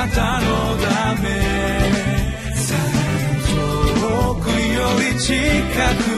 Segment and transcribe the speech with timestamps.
[0.00, 1.28] なたのため。
[4.00, 5.34] 遠くより近
[6.04, 6.09] く。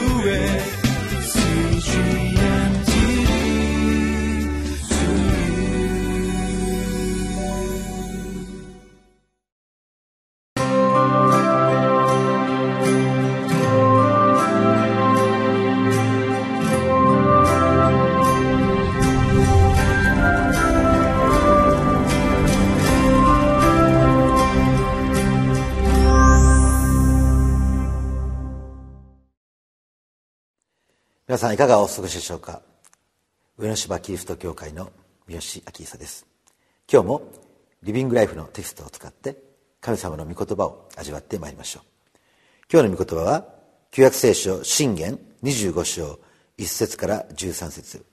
[31.33, 32.61] 皆さんいかがお過ごしでしょうか？
[33.57, 34.91] 上野芝キリスト教会の
[35.25, 36.27] 三好明久です。
[36.87, 37.23] 今日も
[37.81, 39.41] リビングライフのテキストを使って
[39.81, 41.83] 神様の御言葉を味わってまいりましょう。
[42.71, 43.47] 今日の御言葉は
[43.89, 46.19] 旧約聖書信玄25章
[46.59, 48.05] 1節から13節。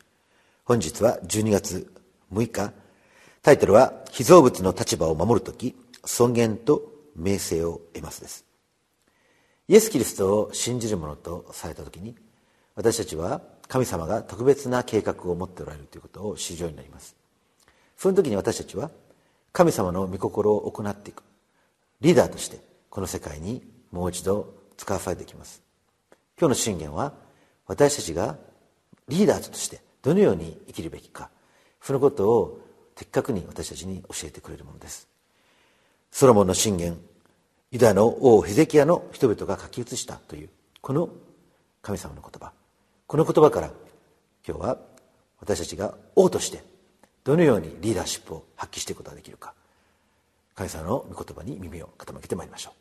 [0.64, 1.92] 本日は12月
[2.32, 2.72] 6日。
[3.42, 5.76] タイトルは被造物の立場を守るとき
[6.06, 6.80] 尊厳と
[7.14, 8.46] 名声を得ますです。
[9.68, 12.16] イエス・キリストを信じる者とされたときに
[12.80, 17.14] 私たちは神様が特別な計画を持っておられるということを知るようになります。
[17.98, 18.90] その時に私たちは
[19.52, 21.22] 神様の御心を行っていく。
[22.00, 22.58] リーダーとして
[22.88, 25.62] この世界にもう一度使わされていきます。
[26.38, 27.12] 今日の信玄は
[27.66, 28.38] 私たちが
[29.08, 31.28] リーダーとしてどのように生きるべきか
[31.82, 32.60] そのことを
[32.94, 35.06] 的確に私たちに教えてくれるものです。
[36.10, 36.98] ソロモンの信玄
[37.72, 40.48] ユダの王ヘゼキヤの人々が書き写したという
[40.80, 41.10] この
[41.82, 42.59] 神様の言葉。
[43.10, 43.72] この言葉から
[44.46, 44.78] 今日は
[45.40, 46.62] 私たちが王として
[47.24, 49.52] どのようにリーダーシップを発揮していくことができるか
[50.54, 52.74] 神様の御言葉に耳を傾けてまいりましょう。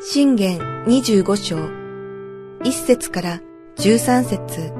[0.00, 1.56] 信玄25章
[2.60, 3.40] 1節から
[3.78, 4.72] 13節。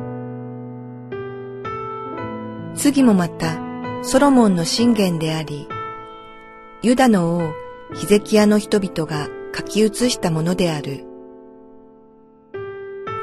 [2.81, 3.59] 次もまた
[4.05, 5.67] ソロモンの信玄であり
[6.81, 7.53] ユダの王
[7.93, 11.05] ヒゼキヤの人々が書き写したものである。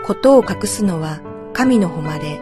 [0.05, 1.21] ことを隠すのは
[1.53, 2.41] 神の誉れ。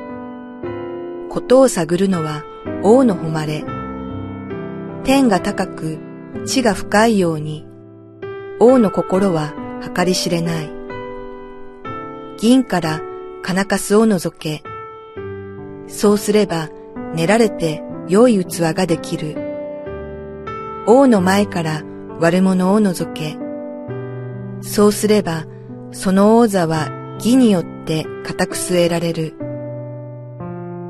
[1.29, 2.43] ことを探るのは
[2.81, 3.63] 王の誉れ。
[5.03, 5.99] 天が高く
[6.47, 7.67] 地が深いように、
[8.59, 9.53] 王の心は
[9.95, 10.69] 計り知れない。
[12.39, 13.01] 銀から
[13.43, 14.63] 金かすを除け。
[15.87, 16.69] そうすれば
[17.13, 19.42] 練られて良い器ができる。
[20.85, 21.81] 王の前から
[22.19, 23.37] 悪者を除け。
[24.61, 25.45] そうすれば、
[25.91, 29.33] その王座は義によって固く据えられる。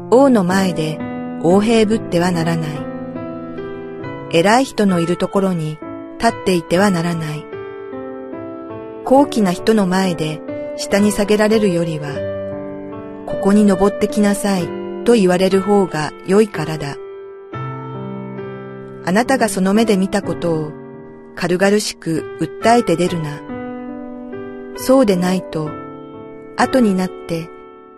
[0.10, 1.00] 王の前で
[1.44, 2.70] 横平ぶってはならない。
[4.32, 5.78] 偉い人のいるところに
[6.18, 7.46] 立っていてはならない。
[9.06, 10.42] 高貴な人の前で
[10.76, 12.10] 下に下げられるよりは、
[13.28, 14.68] ここに登ってきなさい
[15.04, 16.96] と言われる方が良いからだ。
[19.06, 20.72] あなたがその目で見たことを
[21.36, 23.42] 軽々しく訴えて出るな。
[24.78, 25.70] そうでないと、
[26.58, 27.50] 後になって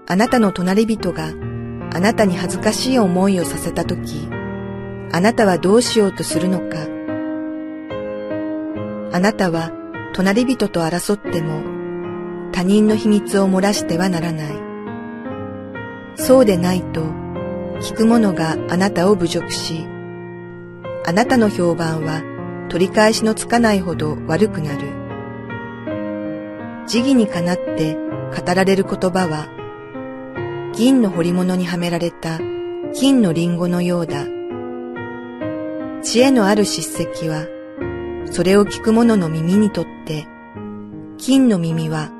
[0.08, 1.32] あなたの隣人が
[1.94, 4.28] あなたに恥ずかしい思いをさせたとき、
[5.12, 6.78] あなたはどうしようとするのか。
[9.12, 9.72] あなたは
[10.14, 11.62] 隣人と争っても
[12.52, 14.48] 他人の秘密を漏らしてはならない。
[16.16, 17.02] そうでないと、
[17.82, 19.86] 聞く者があなたを侮辱し、
[21.08, 22.24] あなたの評判は
[22.70, 24.88] 取り返しのつかないほど悪くなる。
[26.88, 29.48] 時義にかなって語られる言葉は、
[30.74, 32.40] 銀の彫り物にはめられた
[32.94, 34.26] 金のリンゴのようだ。
[36.02, 37.48] 知恵のある叱責は、
[38.32, 40.26] それを聞く者の耳にとって、
[41.18, 42.12] 金の耳は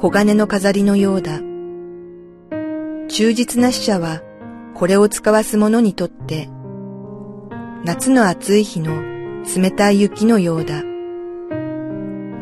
[0.00, 1.40] 黄金の飾りのようだ。
[3.08, 4.22] 忠実な死者は、
[4.74, 6.48] これを使わす者にとって、
[7.84, 9.00] 夏の暑い日の
[9.44, 10.82] 冷たい雪のようだ。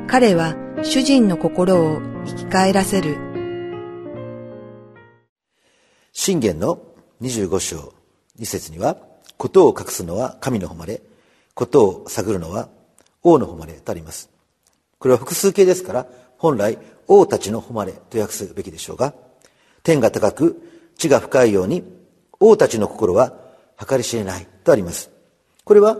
[0.08, 3.19] 彼は主人の心を生き返らせる。
[6.12, 6.80] 信玄の
[7.21, 7.92] 25章
[8.38, 8.97] 2節には、
[9.36, 11.03] ことを隠すのは神の誉れ、
[11.54, 12.71] ことを探るのは
[13.22, 14.30] 王の誉れとあります。
[14.98, 16.06] これは複数形ですから、
[16.38, 16.78] 本来
[17.09, 19.12] 王たちの誉れと訳すべきでしょうが、
[19.83, 20.62] 天が高く
[20.97, 21.84] 地が深いように
[22.41, 23.34] 王たちの心は
[23.86, 25.16] 計り知れないとあります。
[25.66, 25.98] これは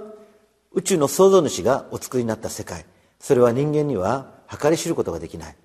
[0.71, 2.87] 宇宙の創造主がお作りになった世界。
[3.19, 5.57] それは人間には計り知ることができない。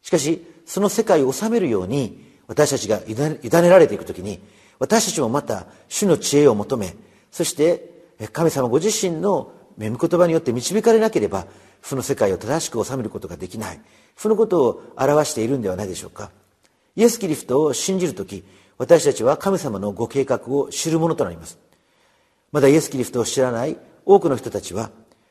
[0.00, 4.40] しかしその世界を治めるように私たちが委ねられていくときに
[4.78, 6.96] 私たちもまた主の知恵を求め
[7.30, 7.90] そして
[8.32, 11.46] 神様ご自身の御言葉によって導かれなければ
[11.82, 13.80] その世界を正しく治めることができない。
[14.16, 16.30] そのことを表しているんではないでしょうか。
[16.96, 18.44] イエス・キリストを信じるとき、
[18.78, 21.58] 私たちは神様のご計画を知るものとなります。
[22.52, 24.90] まだイエス・キリストを知らない多くの人たちは、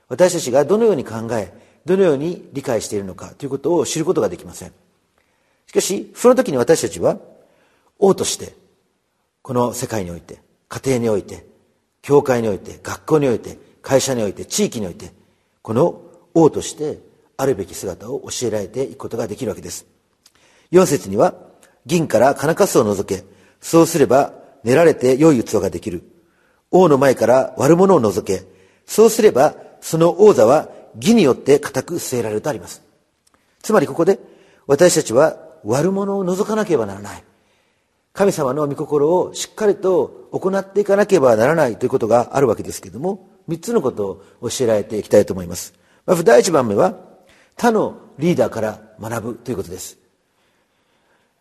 [0.09, 1.53] 私たちがどのように考え、
[1.85, 4.73] どのように理解しているのかということを知ることができません。
[5.67, 7.17] しかし、その時に私たちは、
[7.99, 8.53] 王として、
[9.41, 11.45] この世界において、家庭において、
[12.01, 15.13] 教会において、学校において、会社において、地域において、
[15.61, 16.01] この
[16.33, 16.99] 王として
[17.37, 19.85] あるべき姿を教えられていくことができるわけです。
[20.71, 21.35] 4節には、
[21.85, 23.23] 銀から金かすを除け、
[23.59, 24.33] そうすれば
[24.63, 26.03] 練られて良い器ができる。
[26.71, 28.45] 王の前から悪者を除け、
[28.85, 32.81] そうすればその王座は義によって固く据えられるとあります。
[33.61, 34.19] つまりここで
[34.67, 37.23] 私たちは悪者を除かなければならない。
[38.13, 45.73] 神様の御心をしっかりと行っていかなければならないということがあるわけですけれども、三つのことを教えられていきたいと思います。
[46.05, 46.95] まず第一番目は、
[47.55, 49.97] 他のリーダーから学ぶということです。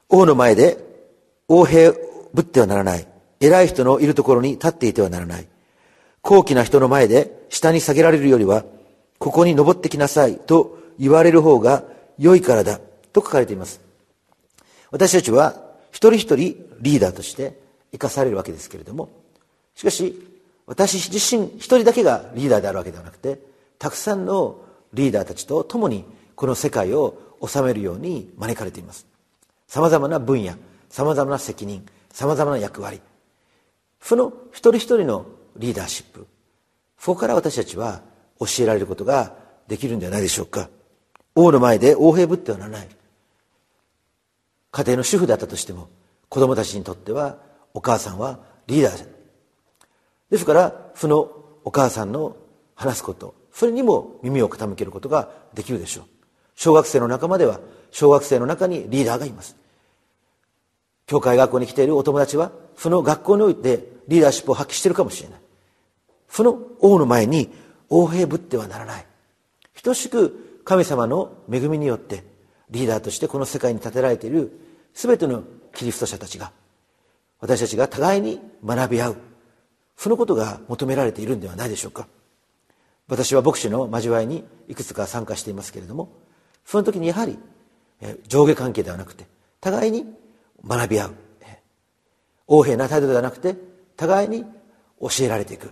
[0.09, 0.79] 王の前で
[1.49, 1.93] 横兵
[2.33, 3.07] ぶってはならない。
[3.41, 5.49] 偉い人のいるところに立っていてはならない。
[6.23, 8.65] 高貴な人の前で下に下げられるよりは、
[9.19, 11.83] ここに登ってきなさいと言われる方が
[12.19, 12.79] 良いからだ
[13.13, 13.81] と書かれています。
[14.91, 16.37] 私たちは一人一人
[16.81, 17.59] リーダーとして
[17.93, 19.09] 生かされるわけですけれども、
[19.75, 20.15] しかし
[20.67, 23.41] 私自身一人だけがリーダーであるわけではなくて、
[23.79, 24.61] たくさんの
[24.93, 26.05] リーダーたちと共に
[26.35, 29.07] この世界を治めるように招かれています。
[29.67, 30.55] 様々な分野、
[30.91, 33.01] 様々な責任、様々な役割。
[34.01, 35.27] その一人一人の
[35.57, 36.27] リーダーシップ。
[36.99, 38.03] そこから私たちは
[38.39, 39.35] 教えられることが
[39.69, 40.69] できるんではないでしょうか。
[41.35, 42.89] 王の前で横兵ぶってはならない。
[44.73, 45.89] 家庭の主婦だったとしても、
[46.29, 47.39] 子供たちにとっては
[47.75, 49.07] お母さんはリーダー
[50.31, 51.31] ですから、その
[51.65, 52.37] お母さんの
[52.75, 56.05] 話すこと、それにも耳を傾けることができるでしょう。
[56.55, 57.61] 小学生の仲間では、
[57.91, 59.57] 小学生の中にリーダーがいます。
[61.07, 65.41] 教会学校に来ているお友達は、その学校においてリーダーシップを発揮しているかもしれない。
[66.29, 67.51] その王の前に
[67.91, 69.07] 横兵ぶってはならない。
[69.83, 72.25] 等しく神様の恵みによって
[72.71, 74.53] リーダーとしてこの世界に立てられている
[74.95, 75.43] 全ての
[75.75, 76.53] キリスト者たちが
[77.41, 79.17] 私たちが互いに学び合う
[79.97, 82.07] そのことが求められているんではないでしょうか
[83.09, 86.13] 私は牧師の交わりにいくつか参加していますけれども
[86.65, 87.39] その時にやはり
[88.29, 89.27] 上下関係ではなくて
[89.61, 90.07] 互いに
[90.67, 91.15] 学び合う
[92.49, 93.57] 横柄な態度ではなくて
[94.01, 94.47] 互いに
[94.99, 95.71] 教えられていく。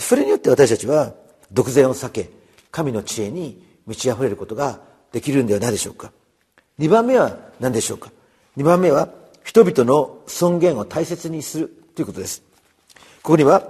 [0.00, 1.14] それによって私たちは
[1.52, 2.30] 独善を避け
[2.72, 4.80] 神の知恵に満ち溢れることが
[5.12, 6.10] できるんではないでしょうか。
[6.80, 8.10] 2番目は何でしょうか。
[8.56, 9.08] 2番目は
[9.44, 12.42] 人々の尊厳を大切にするということです。
[13.22, 13.62] ここには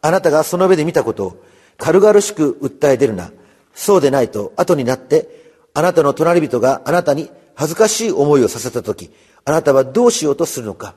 [0.00, 1.44] あなたがその上で見たことを
[1.76, 3.32] 軽々しく訴え出るな。
[3.74, 9.10] そうでないと後になってあなたの隣人があなたに恥ずかしい思いをさせた時
[9.44, 10.94] あなたはどうしようとするのか。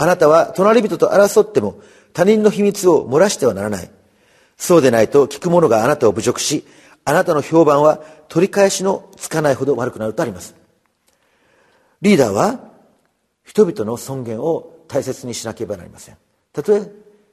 [0.00, 1.80] あなたは隣人と争っても
[2.12, 3.90] 他人の秘密を漏らしてはならない。
[4.56, 6.64] そうでないと聞く者があなたを侮辱し、
[7.04, 7.98] あなたの評判は
[8.28, 10.54] 取り返しのつかないほど悪くなるとあります。
[12.00, 12.60] リーダーは
[13.42, 16.16] 人々の尊厳を大切にしなければなりません。
[16.52, 16.88] たとえ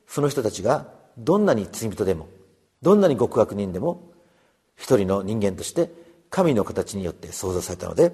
[0.08, 0.88] その人たちが
[1.20, 2.28] どんなに罪人でも、
[2.82, 4.12] どんなに極悪人でも、
[4.76, 5.92] 一人の人間として
[6.32, 8.12] 神の形によって創造されたので、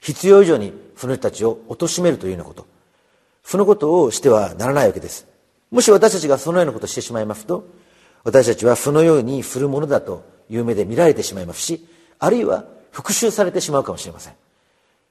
[0.00, 2.66] 必要以上にその人たちを貶めるというようなこと、
[3.42, 5.26] そのことをしてはならないわけです。
[5.70, 7.66] もし私たちがそのようなことをしてしまいますと、
[8.24, 11.86] 私たちはそのようにするものだという目で見られてしまいますし、
[12.18, 14.34] あるいは復讐されてしまうかもしれません。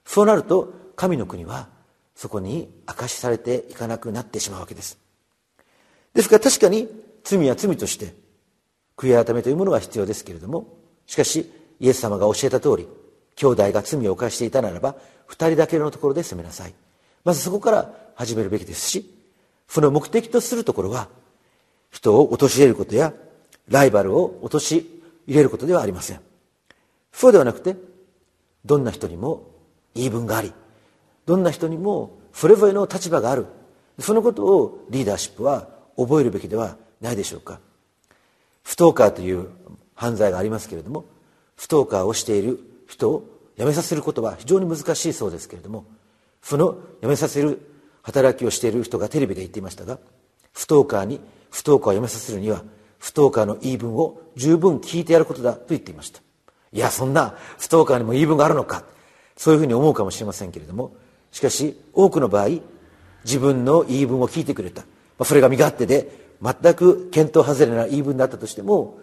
[0.04, 1.68] そうなると、神の国は
[2.14, 4.98] そこに明かしされていかなくなってしまうわけです。
[6.14, 6.88] ですから確かに
[7.24, 8.14] 罪は罪として
[8.96, 12.88] 悔い改めというものは必要ですけれども、しかしイエス様が教えた通り、
[13.36, 14.94] 兄弟が罪を犯していたならば、
[15.26, 16.74] 二人だけのところで責めなさい。
[17.24, 19.10] まずそこから始めるべきですし、
[19.68, 21.08] その目的とするところは、
[21.90, 23.12] 人を陥れることや、
[23.68, 24.86] ライバルを陥
[25.26, 26.20] れることではありません。
[27.12, 27.76] そうではなくて、
[28.64, 29.46] どんな人にも
[29.94, 30.52] 言い分があり、
[31.26, 33.46] どんな人にもそれぞれの立場がある。
[33.98, 37.60] そのことをリーダーシップは覚えるべきではないでしょうか。
[38.64, 39.48] ストーカーという
[39.94, 41.04] 犯罪がありますけれども、
[41.56, 43.28] ストーカーをしている人を
[43.58, 45.84] 辞めさせることは非常に難しいそうですけれども、
[46.42, 47.71] その辞めさせる
[48.02, 49.98] 働きをしている人がテレビで言っていましたが、
[50.54, 52.62] ストーカーにストーカーを辞めさせるには、
[53.00, 56.20] ストーカーの言い分を十分聞いてやることだと言っていました。
[56.72, 58.84] いや、そんなストーカーにも言い分があるのか。
[59.36, 60.94] そういうふうに思うかもしれませんけれども、
[61.30, 62.60] しかし、多くの場合、
[63.24, 64.82] 自分の言い分を聞いてくれた。
[64.82, 64.88] ま
[65.20, 68.98] あ、それが身勝手で、全く見当外れな言い分だったとしても、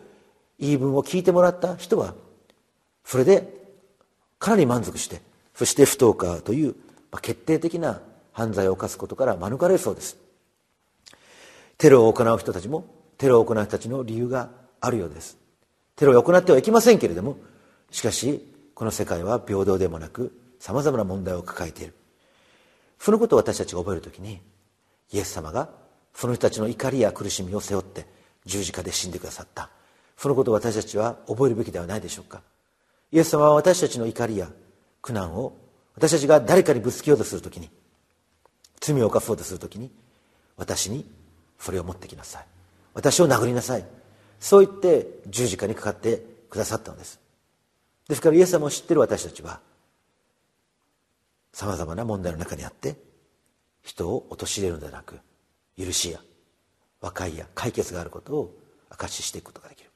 [0.60, 2.15] 言い分を聞いてもらった人は、
[3.06, 3.53] それで
[4.39, 5.22] かなり満足して、
[5.56, 6.75] そしてストーカーという
[7.12, 8.01] まあ、決定的な
[8.39, 10.15] 犯罪を犯すことから免れそうです。
[11.77, 12.86] テロを行う人たちも
[13.17, 15.38] テロを行う人たちの理由があるようです。
[15.98, 17.38] テロを行ってはいけませんけれども
[17.91, 21.93] しかしこの世界は平等でもなくさまざまな問題を抱えている。
[22.98, 24.39] そのことを私たちが覚えるときに
[25.12, 25.69] イエス様が
[26.13, 28.08] その人たちの怒りや苦しみを背負って
[28.46, 29.69] 十字架で死んでくださった。
[30.15, 32.41] そのことを私たちは覚えるべきではないでしょうか。
[33.12, 34.50] イエス様は私たちの怒りや
[35.01, 35.58] 苦難を
[35.96, 37.69] 私たちが誰かにぶつけようとするときに
[38.79, 39.91] 罪を犯そうとするときに
[40.57, 41.05] 私に
[41.57, 42.45] それを持ってきなさい。
[42.93, 43.86] 私を殴りなさい。
[44.39, 47.19] そう言って十字架にかかってくださったのです。
[48.07, 49.59] ですからイエス様を知っている私たちは
[51.53, 52.95] さまざまな問題の中にあって
[53.83, 55.19] 人を陥れるのではなく
[55.77, 56.19] 許しや
[57.01, 58.57] 和解や解決があることを
[58.89, 59.91] 証ししていくことができる。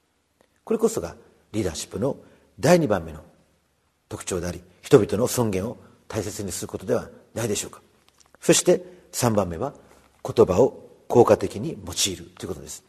[0.63, 1.15] これこそが
[1.51, 2.17] リーダーシップの
[2.59, 3.23] 第2番目の
[4.09, 7.81] 特徴であり人々の尊厳を大切にすることではないでしょうか。
[8.43, 8.83] そして
[9.13, 9.73] 3番目は
[10.21, 12.83] 言葉を効果的に用いるということです。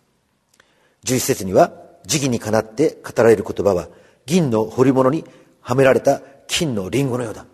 [1.05, 1.73] 11節には
[2.05, 3.89] 時期にかなって語られる言葉は
[4.27, 5.25] 銀の彫り物に
[5.61, 7.47] はめられた金のリンゴのようだ。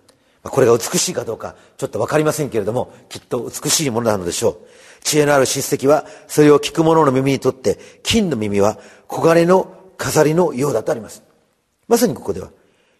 [0.43, 5.05] これが美しいかどうかちょっと分かりませんけれどもきっと美しいものなのでしょう。
[5.05, 8.79] 知恵のある親戚はそれを聞く者の耳にとって金の耳は
[9.11, 11.23] 黄金の飾りのようだとあります。
[11.87, 12.51] まさにここでは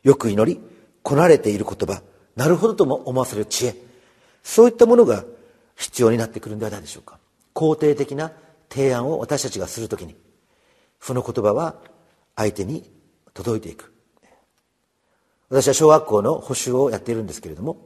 [0.03, 0.61] よく祈り
[1.03, 2.03] こなれている言葉
[2.37, 3.90] なるほどとも思わせる知恵。
[4.43, 5.25] そういったものが
[5.77, 7.19] 必要になってくるんではないでしょうか。
[7.55, 8.33] 肯定的な
[8.69, 10.15] 提案を私たちがするときに
[11.01, 11.77] その言葉は
[12.37, 12.91] 相手に
[13.35, 13.93] 届いていく。
[15.49, 17.77] 私は小学校の補習をやっているんですけれども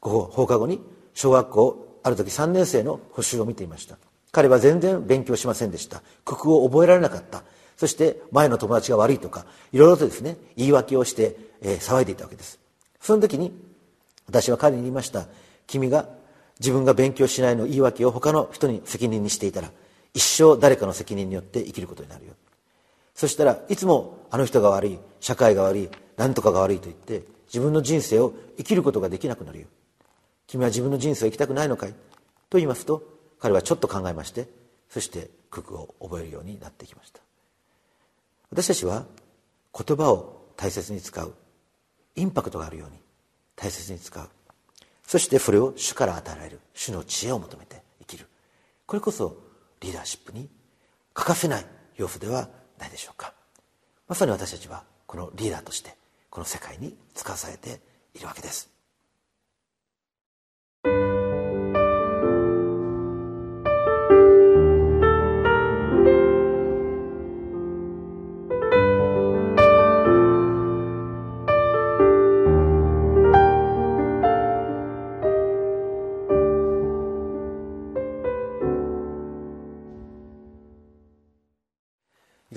[0.00, 0.80] 放課後に
[1.14, 3.96] 小学校ある時3年生の補習を見ていました。
[4.30, 6.02] 彼は全然勉強しませんでした。
[6.24, 7.44] 九九を覚えられなかった。
[7.76, 12.58] そして前の友達が悪いとかいろいろとですね言い訳をして、えー、騒いでいたわけです。
[13.00, 13.52] その時に
[14.26, 15.28] 私は彼に言いました。
[15.68, 16.08] 君が
[16.58, 19.70] 自分が勉強しないの言い訳を他の人に責任にしていたら
[20.14, 22.32] 一生誰かの責任によって生きることになるよ。
[23.14, 29.66] そしたらいつもあの人が悪い社会が悪い何とかが悪いと言って自分の人生を生きることができなくなるよ。
[30.46, 31.92] 君は自分の人生を生きたくないのかい？
[31.92, 33.02] と言いますと
[33.38, 34.48] 彼はちょっと考えまして
[34.88, 37.20] そして九九を覚えるようになってきました。
[38.50, 39.04] 私たちは
[39.76, 41.34] 言葉を大切に使う
[42.16, 42.96] インパクトがあるように
[43.54, 44.28] 大切に使う。
[45.08, 46.60] そしてそれを主から与えられる。
[46.74, 48.26] 主の知恵を求めて生きる。
[48.84, 49.38] これこそ
[49.80, 50.50] リーダーシップに
[51.14, 53.32] 欠かせない要素ではないでしょうか。
[54.06, 55.96] まさに私たちはこのリーダーとして
[56.28, 57.80] この世界に使わされて
[58.14, 58.68] いるわけです。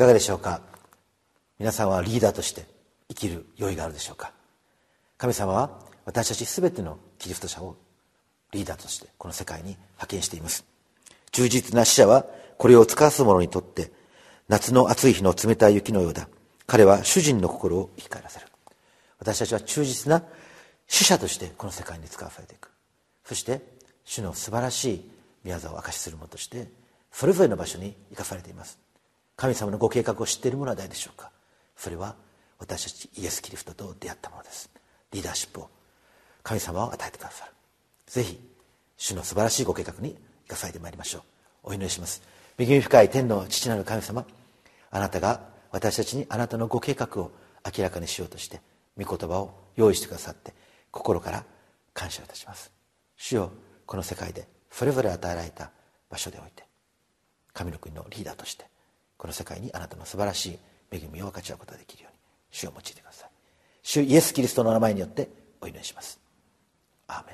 [0.01, 0.61] かがでしょうか？
[1.59, 2.65] 皆さんはリーダーとして
[3.09, 4.33] 生きる用意があるでしょうか？
[5.19, 7.75] 神様は私たち全てのキリスト者を
[8.51, 10.65] リーダーとしてこの世界に派遣しています。
[11.31, 12.25] 忠実な死者は
[12.57, 13.91] これを使わす者にとって
[14.49, 16.27] 夏の暑い日の冷たい雪のようだ。
[16.65, 18.47] 彼は主人の心を生き返らせる。
[19.19, 20.23] 私たちは忠実な
[20.87, 22.71] 死者としてこの世界に使わされていく。
[23.23, 23.61] そして
[24.03, 25.11] 主の素晴らしい
[25.43, 26.69] 宮沢を明かしする者として
[27.11, 28.79] それぞれの場所に生かされています。
[29.41, 31.31] 神様のご計画を知っている者は誰でしょうか？
[31.75, 32.13] それは
[32.59, 34.69] 私たちイエス・キリストと出会ったものです。
[35.11, 35.69] リーダーシップを
[36.43, 37.51] 神様を与えてくださる。
[38.05, 38.39] ぜひ
[38.97, 41.21] 主の素晴らしいご計画に生かされてまいりましょう。
[41.63, 42.21] お祈りします。
[42.59, 44.27] 恵み深い天の父なる神様
[44.91, 47.31] あなたが私たちにあなたのご計画を
[47.65, 48.61] 明らかにしようとして
[48.95, 50.53] 御言葉を用意してくださって
[50.91, 51.45] 心から
[51.95, 52.71] 感謝いたします。
[53.17, 53.51] 主よ
[53.87, 55.71] この世界でそれぞれ与えられた
[56.11, 56.63] 場所でおいて
[57.53, 58.69] 神の国のリーダーとして
[59.21, 60.59] この世界にあなたの素晴らしい
[60.89, 62.17] 恵みを分かち合うことができるように
[62.49, 63.29] 主を用いてください。
[63.83, 65.29] 主イエス・キリストの名前によって
[65.61, 66.19] お祈りします。
[67.05, 67.33] アーメ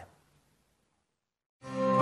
[1.93, 1.96] ン。